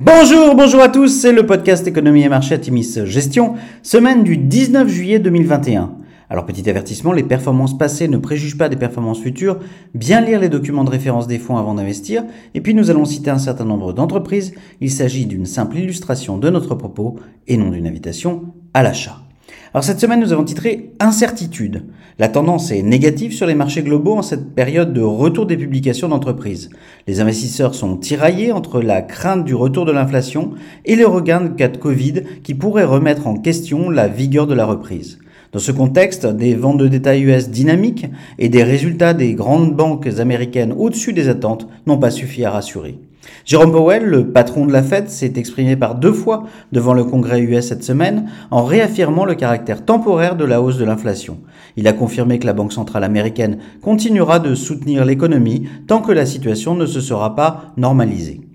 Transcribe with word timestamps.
Bonjour, 0.00 0.54
bonjour 0.54 0.80
à 0.80 0.88
tous, 0.88 1.08
c'est 1.08 1.32
le 1.32 1.44
podcast 1.44 1.84
Économie 1.88 2.22
et 2.22 2.28
Marché 2.28 2.54
Atimis 2.54 3.00
Gestion, 3.04 3.56
semaine 3.82 4.22
du 4.22 4.36
19 4.36 4.86
juillet 4.88 5.18
2021. 5.18 5.96
Alors 6.30 6.46
petit 6.46 6.70
avertissement, 6.70 7.12
les 7.12 7.24
performances 7.24 7.76
passées 7.76 8.06
ne 8.06 8.16
préjugent 8.16 8.56
pas 8.56 8.68
des 8.68 8.76
performances 8.76 9.20
futures, 9.20 9.58
bien 9.94 10.20
lire 10.20 10.38
les 10.38 10.48
documents 10.48 10.84
de 10.84 10.90
référence 10.90 11.26
des 11.26 11.40
fonds 11.40 11.56
avant 11.56 11.74
d'investir, 11.74 12.22
et 12.54 12.60
puis 12.60 12.74
nous 12.74 12.92
allons 12.92 13.06
citer 13.06 13.30
un 13.30 13.38
certain 13.38 13.64
nombre 13.64 13.92
d'entreprises, 13.92 14.54
il 14.80 14.92
s'agit 14.92 15.26
d'une 15.26 15.46
simple 15.46 15.78
illustration 15.78 16.38
de 16.38 16.48
notre 16.48 16.76
propos 16.76 17.16
et 17.48 17.56
non 17.56 17.70
d'une 17.70 17.88
invitation 17.88 18.54
à 18.74 18.84
l'achat. 18.84 19.27
Alors 19.74 19.84
cette 19.84 20.00
semaine, 20.00 20.20
nous 20.20 20.32
avons 20.32 20.44
titré 20.44 20.92
Incertitude. 20.98 21.84
La 22.18 22.28
tendance 22.28 22.70
est 22.70 22.82
négative 22.82 23.32
sur 23.32 23.46
les 23.46 23.54
marchés 23.54 23.82
globaux 23.82 24.16
en 24.16 24.22
cette 24.22 24.54
période 24.54 24.94
de 24.94 25.02
retour 25.02 25.44
des 25.44 25.58
publications 25.58 26.08
d'entreprises. 26.08 26.70
Les 27.06 27.20
investisseurs 27.20 27.74
sont 27.74 27.98
tiraillés 27.98 28.50
entre 28.50 28.80
la 28.80 29.02
crainte 29.02 29.44
du 29.44 29.54
retour 29.54 29.84
de 29.84 29.92
l'inflation 29.92 30.52
et 30.86 30.96
le 30.96 31.06
regain 31.06 31.42
de 31.42 31.48
cas 31.48 31.68
de 31.68 31.76
Covid 31.76 32.22
qui 32.42 32.54
pourrait 32.54 32.84
remettre 32.84 33.26
en 33.26 33.36
question 33.36 33.90
la 33.90 34.08
vigueur 34.08 34.46
de 34.46 34.54
la 34.54 34.64
reprise. 34.64 35.18
Dans 35.52 35.58
ce 35.58 35.72
contexte, 35.72 36.26
des 36.26 36.54
ventes 36.54 36.78
de 36.78 36.88
détail 36.88 37.24
US 37.24 37.50
dynamiques 37.50 38.06
et 38.38 38.48
des 38.48 38.62
résultats 38.62 39.12
des 39.12 39.34
grandes 39.34 39.76
banques 39.76 40.08
américaines 40.18 40.74
au-dessus 40.76 41.12
des 41.12 41.28
attentes 41.28 41.68
n'ont 41.86 41.98
pas 41.98 42.10
suffi 42.10 42.42
à 42.42 42.50
rassurer. 42.50 42.98
Jérôme 43.44 43.72
Powell, 43.72 44.04
le 44.04 44.28
patron 44.28 44.66
de 44.66 44.72
la 44.72 44.82
Fed, 44.82 45.08
s'est 45.08 45.32
exprimé 45.36 45.76
par 45.76 45.94
deux 45.94 46.12
fois 46.12 46.44
devant 46.72 46.94
le 46.94 47.04
Congrès 47.04 47.40
US 47.40 47.68
cette 47.68 47.84
semaine 47.84 48.30
en 48.50 48.64
réaffirmant 48.64 49.24
le 49.24 49.34
caractère 49.34 49.84
temporaire 49.84 50.36
de 50.36 50.44
la 50.44 50.60
hausse 50.60 50.78
de 50.78 50.84
l'inflation. 50.84 51.38
Il 51.76 51.88
a 51.88 51.92
confirmé 51.92 52.38
que 52.38 52.46
la 52.46 52.52
Banque 52.52 52.72
centrale 52.72 53.04
américaine 53.04 53.58
continuera 53.82 54.38
de 54.38 54.54
soutenir 54.54 55.04
l'économie 55.04 55.68
tant 55.86 56.00
que 56.00 56.12
la 56.12 56.26
situation 56.26 56.74
ne 56.74 56.86
se 56.86 57.00
sera 57.00 57.34
pas 57.34 57.72
normalisée. 57.76 58.47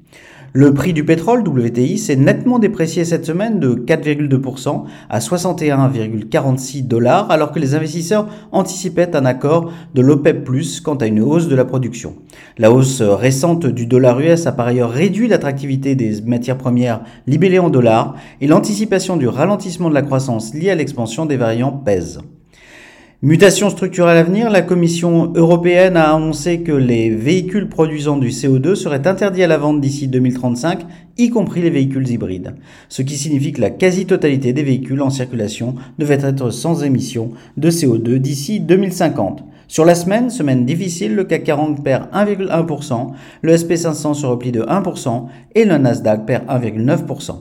Le 0.55 0.71
prix 0.71 0.93
du 0.93 1.03
pétrole 1.03 1.41
WTI 1.47 1.97
s'est 1.97 2.15
nettement 2.15 2.59
déprécié 2.59 3.05
cette 3.05 3.25
semaine 3.25 3.59
de 3.59 3.73
4,2% 3.73 4.83
à 5.09 5.17
61,46 5.17 6.87
dollars 6.87 7.31
alors 7.31 7.51
que 7.51 7.57
les 7.57 7.73
investisseurs 7.73 8.27
anticipaient 8.51 9.15
un 9.15 9.25
accord 9.25 9.71
de 9.95 10.01
l'OPEP+ 10.03 10.47
quant 10.83 10.93
à 10.93 11.07
une 11.07 11.21
hausse 11.21 11.47
de 11.47 11.55
la 11.55 11.65
production. 11.65 12.17
La 12.59 12.71
hausse 12.71 13.01
récente 13.01 13.65
du 13.65 13.87
dollar 13.87 14.19
US 14.19 14.45
a 14.45 14.51
par 14.51 14.67
ailleurs 14.67 14.91
réduit 14.91 15.27
l'attractivité 15.27 15.95
des 15.95 16.21
matières 16.21 16.59
premières 16.59 17.01
libellées 17.25 17.57
en 17.57 17.71
dollars 17.71 18.13
et 18.39 18.45
l'anticipation 18.45 19.17
du 19.17 19.27
ralentissement 19.27 19.89
de 19.89 19.95
la 19.95 20.03
croissance 20.03 20.53
liée 20.53 20.69
à 20.69 20.75
l'expansion 20.75 21.25
des 21.25 21.37
variants 21.37 21.71
pèse. 21.71 22.19
Mutation 23.25 23.69
structurelle 23.69 24.17
à 24.17 24.23
venir, 24.23 24.49
la 24.49 24.61
Commission 24.61 25.31
européenne 25.33 25.95
a 25.95 26.13
annoncé 26.13 26.59
que 26.59 26.73
les 26.73 27.09
véhicules 27.09 27.69
produisant 27.69 28.17
du 28.17 28.27
CO2 28.27 28.75
seraient 28.75 29.07
interdits 29.07 29.43
à 29.43 29.47
la 29.47 29.57
vente 29.57 29.79
d'ici 29.79 30.09
2035, 30.09 30.85
y 31.17 31.29
compris 31.29 31.61
les 31.61 31.69
véhicules 31.69 32.09
hybrides. 32.09 32.55
Ce 32.89 33.01
qui 33.01 33.15
signifie 33.15 33.53
que 33.53 33.61
la 33.61 33.69
quasi-totalité 33.69 34.51
des 34.51 34.63
véhicules 34.63 35.01
en 35.01 35.09
circulation 35.09 35.75
devait 35.97 36.19
être 36.21 36.49
sans 36.49 36.83
émission 36.83 37.31
de 37.55 37.71
CO2 37.71 38.17
d'ici 38.17 38.59
2050. 38.59 39.45
Sur 39.69 39.85
la 39.85 39.95
semaine, 39.95 40.29
semaine 40.29 40.65
difficile, 40.65 41.15
le 41.15 41.23
CAC 41.23 41.45
40 41.45 41.81
perd 41.81 42.09
1,1%, 42.11 43.13
le 43.41 43.55
SP500 43.55 44.15
se 44.15 44.25
replie 44.25 44.51
de 44.51 44.63
1% 44.63 45.27
et 45.55 45.63
le 45.63 45.77
Nasdaq 45.77 46.25
perd 46.25 46.45
1,9%. 46.47 47.35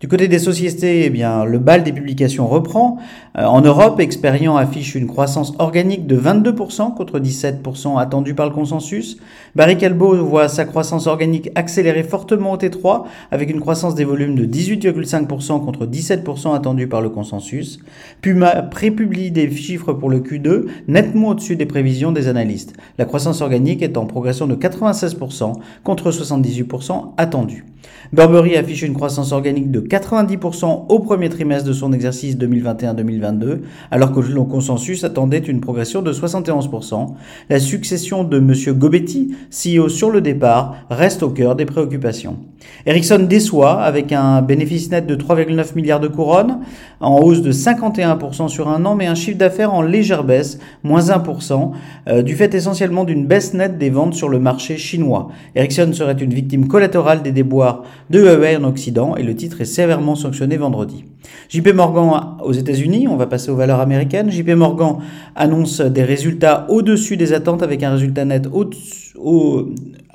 Du 0.00 0.06
côté 0.06 0.28
des 0.28 0.38
sociétés, 0.38 1.06
eh 1.06 1.10
bien, 1.10 1.44
le 1.44 1.58
bal 1.58 1.82
des 1.82 1.92
publications 1.92 2.46
reprend. 2.46 2.98
Euh, 3.36 3.44
en 3.44 3.62
Europe, 3.62 3.98
Experian 3.98 4.56
affiche 4.56 4.94
une 4.94 5.08
croissance 5.08 5.54
organique 5.58 6.06
de 6.06 6.16
22% 6.16 6.94
contre 6.94 7.18
17% 7.18 7.98
attendu 7.98 8.32
par 8.32 8.46
le 8.46 8.54
consensus. 8.54 9.16
Barry 9.56 9.76
Calbo 9.76 10.14
voit 10.24 10.46
sa 10.46 10.66
croissance 10.66 11.08
organique 11.08 11.50
accélérer 11.56 12.04
fortement 12.04 12.52
au 12.52 12.56
T3 12.56 13.06
avec 13.32 13.50
une 13.50 13.58
croissance 13.58 13.96
des 13.96 14.04
volumes 14.04 14.36
de 14.36 14.46
18,5% 14.46 15.64
contre 15.64 15.84
17% 15.84 16.54
attendu 16.54 16.86
par 16.86 17.00
le 17.00 17.10
consensus. 17.10 17.80
Puma 18.20 18.54
prépublie 18.62 19.32
des 19.32 19.50
chiffres 19.50 19.94
pour 19.94 20.10
le 20.10 20.20
Q2 20.20 20.66
nettement 20.86 21.30
au-dessus 21.30 21.56
des 21.56 21.66
prévisions 21.66 22.12
des 22.12 22.28
analystes. 22.28 22.72
La 22.98 23.04
croissance 23.04 23.40
organique 23.40 23.82
est 23.82 23.96
en 23.96 24.06
progression 24.06 24.46
de 24.46 24.54
96% 24.54 25.54
contre 25.82 26.12
78% 26.12 27.14
attendu. 27.16 27.64
Burberry 28.12 28.56
affiche 28.56 28.82
une 28.82 28.94
croissance 28.94 29.32
organique 29.32 29.70
de 29.70 29.80
90% 29.88 30.86
au 30.88 30.98
premier 31.00 31.28
trimestre 31.28 31.66
de 31.66 31.72
son 31.72 31.92
exercice 31.92 32.36
2021-2022, 32.36 33.60
alors 33.90 34.12
que 34.12 34.20
le 34.20 34.42
consensus 34.44 35.04
attendait 35.04 35.38
une 35.38 35.60
progression 35.60 36.02
de 36.02 36.12
71%. 36.12 37.14
La 37.48 37.58
succession 37.58 38.24
de 38.24 38.38
M. 38.38 38.78
Gobetti, 38.78 39.34
CEO 39.50 39.88
sur 39.88 40.10
le 40.10 40.20
départ, 40.20 40.76
reste 40.90 41.22
au 41.22 41.30
cœur 41.30 41.56
des 41.56 41.64
préoccupations. 41.64 42.36
Ericsson 42.86 43.26
déçoit 43.28 43.80
avec 43.80 44.12
un 44.12 44.42
bénéfice 44.42 44.90
net 44.90 45.06
de 45.06 45.14
3,9 45.14 45.74
milliards 45.74 46.00
de 46.00 46.08
couronnes, 46.08 46.60
en 47.00 47.18
hausse 47.20 47.42
de 47.42 47.52
51% 47.52 48.48
sur 48.48 48.68
un 48.68 48.84
an, 48.84 48.94
mais 48.94 49.06
un 49.06 49.14
chiffre 49.14 49.38
d'affaires 49.38 49.74
en 49.74 49.82
légère 49.82 50.24
baisse, 50.24 50.58
moins 50.82 51.00
1%, 51.00 51.72
euh, 52.08 52.22
du 52.22 52.34
fait 52.34 52.54
essentiellement 52.54 53.04
d'une 53.04 53.26
baisse 53.26 53.54
nette 53.54 53.78
des 53.78 53.90
ventes 53.90 54.14
sur 54.14 54.28
le 54.28 54.38
marché 54.38 54.76
chinois. 54.76 55.28
Ericsson 55.54 55.92
serait 55.92 56.12
une 56.12 56.32
victime 56.32 56.68
collatérale 56.68 57.22
des 57.22 57.32
déboires 57.32 57.82
de 58.10 58.20
Huawei 58.20 58.56
en 58.56 58.64
Occident 58.64 59.16
et 59.16 59.22
le 59.22 59.34
titre 59.34 59.60
est 59.60 59.66
sévèrement 59.66 60.14
sanctionné 60.14 60.56
vendredi. 60.56 61.04
JP 61.48 61.74
Morgan 61.74 62.36
aux 62.42 62.52
États-Unis, 62.52 63.08
on 63.08 63.16
va 63.16 63.26
passer 63.26 63.50
aux 63.50 63.56
valeurs 63.56 63.80
américaines. 63.80 64.30
JP 64.30 64.50
Morgan 64.50 64.98
annonce 65.34 65.80
des 65.80 66.04
résultats 66.04 66.66
au-dessus 66.68 67.16
des 67.16 67.32
attentes 67.32 67.62
avec 67.62 67.82
un 67.82 67.92
résultat 67.92 68.24
net 68.24 68.46
au, 68.52 68.68
au 69.16 69.68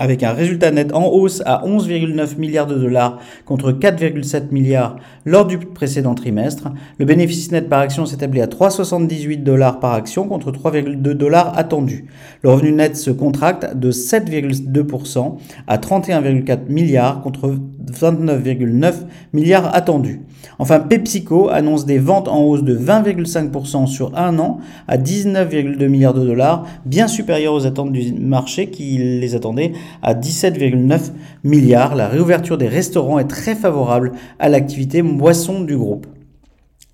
avec 0.03 0.21
un 0.21 0.33
résultat 0.33 0.69
net 0.69 0.93
en 0.93 1.05
hausse 1.05 1.41
à 1.45 1.63
11,9 1.65 2.37
milliards 2.37 2.67
de 2.67 2.75
dollars 2.75 3.19
contre 3.45 3.71
4,7 3.71 4.51
milliards 4.51 4.97
lors 5.23 5.45
du 5.45 5.57
précédent 5.57 6.13
trimestre. 6.13 6.67
Le 6.97 7.05
bénéfice 7.05 7.53
net 7.53 7.69
par 7.69 7.79
action 7.79 8.05
s'établit 8.05 8.41
à 8.41 8.47
3,78 8.47 9.43
dollars 9.43 9.79
par 9.79 9.93
action 9.93 10.27
contre 10.27 10.51
3,2 10.51 10.97
dollars 11.13 11.57
attendus. 11.57 12.03
Le 12.41 12.49
revenu 12.49 12.73
net 12.73 12.97
se 12.97 13.11
contracte 13.11 13.77
de 13.77 13.93
7,2% 13.93 15.37
à 15.67 15.77
31,4 15.77 16.67
milliards 16.67 17.21
contre 17.21 17.55
29,9 17.89 18.93
milliards 19.31 19.73
attendus. 19.73 20.19
Enfin, 20.59 20.79
PepsiCo 20.79 21.49
annonce 21.49 21.85
des 21.85 21.97
ventes 21.97 22.27
en 22.27 22.41
hausse 22.43 22.63
de 22.63 22.77
20,5% 22.77 23.87
sur 23.87 24.15
un 24.17 24.37
an 24.39 24.59
à 24.87 24.97
19,2 24.97 25.87
milliards 25.87 26.13
de 26.13 26.25
dollars, 26.25 26.65
bien 26.85 27.07
supérieures 27.07 27.53
aux 27.53 27.65
attentes 27.65 27.91
du 27.91 28.13
marché 28.13 28.67
qui 28.67 28.97
les 28.97 29.35
attendait 29.35 29.73
à 30.01 30.13
17,9 30.13 31.11
milliards. 31.43 31.95
La 31.95 32.07
réouverture 32.07 32.57
des 32.57 32.67
restaurants 32.67 33.19
est 33.19 33.27
très 33.27 33.55
favorable 33.55 34.13
à 34.39 34.49
l'activité 34.49 35.01
boisson 35.01 35.61
du 35.61 35.77
groupe. 35.77 36.07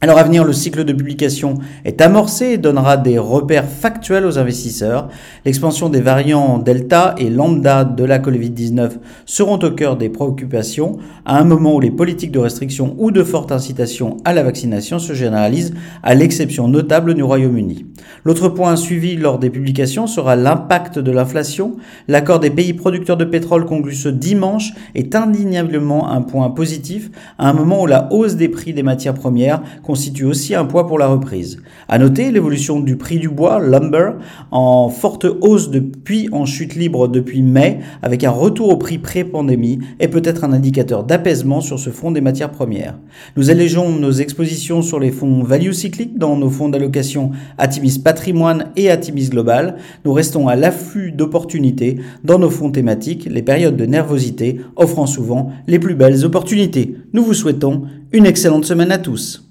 Alors 0.02 0.18
à 0.18 0.24
venir, 0.24 0.46
le 0.46 0.54
cycle 0.54 0.86
de 0.86 0.94
publication 0.94 1.56
est 1.84 2.00
amorcé 2.00 2.46
et 2.46 2.58
donnera 2.58 2.96
des 2.96 3.18
repères 3.18 3.68
factuels 3.68 4.26
aux 4.26 4.40
investisseurs. 4.40 5.10
L'expansion 5.44 5.90
des 5.90 6.00
variants 6.00 6.58
Delta 6.58 7.16
et 7.18 7.30
Lambda 7.30 7.84
de 7.84 8.06
la 8.06 8.18
Covid-19 8.18 8.92
seront 9.26 9.60
au 9.60 9.72
cœur 9.72 9.98
des 9.98 10.08
préoccupations 10.08 11.00
à 11.26 11.38
un 11.38 11.44
moment 11.44 11.76
où 11.76 11.82
les 11.82 11.92
politiques 11.92 12.32
de 12.32 12.40
restriction 12.40 12.96
ou 12.98 13.12
de 13.12 13.26
forte 13.26 13.52
incitation 13.52 14.16
à 14.24 14.32
la 14.32 14.44
vaccination 14.44 15.00
se 15.00 15.12
généralisent, 15.12 15.74
à 16.02 16.16
l'exception 16.16 16.70
notable 16.70 17.14
du 17.14 17.22
Royaume-Uni. 17.22 17.86
L'autre 18.24 18.48
point 18.48 18.78
suivi 18.78 19.18
lors 19.18 19.38
des 19.38 19.50
publications 19.50 20.08
sera 20.08 20.38
l'impact 20.38 20.98
de 21.00 21.12
l'inflation. 21.12 21.76
L'accord 22.08 22.40
des 22.40 22.52
pays 22.52 22.72
producteurs 22.74 23.18
de 23.18 23.26
pétrole 23.26 23.66
conclu 23.66 23.94
ce 23.94 24.08
dimanche 24.08 24.72
est 24.96 25.14
indéniablement 25.14 26.10
un 26.10 26.22
point 26.22 26.50
positif 26.52 27.12
à 27.38 27.50
un 27.50 27.54
moment 27.54 27.82
où 27.82 27.86
la 27.86 28.08
hausse 28.14 28.36
des 28.36 28.48
prix 28.48 28.74
des 28.74 28.84
matières 28.84 29.14
premières 29.14 29.62
constitue 29.90 30.26
aussi 30.26 30.54
un 30.54 30.66
poids 30.66 30.86
pour 30.86 31.00
la 31.00 31.08
reprise. 31.08 31.64
À 31.88 31.98
noter 31.98 32.30
l'évolution 32.30 32.80
du 32.80 32.96
prix 32.96 33.18
du 33.18 33.28
bois, 33.28 33.60
lumber, 33.60 34.12
en 34.52 34.88
forte 34.90 35.26
hausse 35.42 35.72
depuis 35.72 36.30
en 36.32 36.46
chute 36.46 36.76
libre 36.76 37.08
depuis 37.08 37.42
mai, 37.42 37.80
avec 38.04 38.24
un 38.24 38.30
retour 38.30 38.70
au 38.70 38.78
prix 38.78 39.00
pré-pandémie, 39.00 39.80
est 40.00 40.08
peut-être 40.08 40.44
un 40.44 40.54
indicateur 40.54 41.04
d'apaisement 41.04 41.60
sur 41.60 41.80
ce 41.80 41.90
front 41.90 42.12
des 42.12 42.22
matières 42.22 42.52
premières. 42.52 43.00
Nous 43.36 43.50
allégeons 43.50 43.90
nos 43.90 44.12
expositions 44.12 44.84
sur 44.84 45.00
les 45.00 45.10
fonds 45.10 45.42
value 45.42 45.72
cycliques 45.72 46.20
dans 46.20 46.38
nos 46.38 46.52
fonds 46.52 46.70
d'allocation 46.70 47.32
Atimis 47.58 47.98
Patrimoine 47.98 48.66
et 48.76 48.92
Atimis 48.92 49.30
Global. 49.30 49.78
Nous 50.06 50.14
restons 50.14 50.48
à 50.48 50.56
l'affût 50.56 51.12
d'opportunités 51.12 51.98
dans 52.24 52.38
nos 52.38 52.52
fonds 52.52 52.70
thématiques, 52.70 53.28
les 53.28 53.42
périodes 53.42 53.76
de 53.76 53.88
nervosité 53.88 54.62
offrant 54.76 55.08
souvent 55.08 55.50
les 55.66 55.80
plus 55.80 55.96
belles 55.96 56.26
opportunités. 56.26 56.96
Nous 57.14 57.24
vous 57.24 57.34
souhaitons 57.34 57.86
une 58.12 58.28
excellente 58.28 58.66
semaine 58.66 58.92
à 58.92 59.00
tous. 59.00 59.49